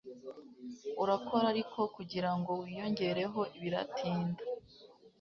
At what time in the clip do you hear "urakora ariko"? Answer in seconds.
1.03-1.79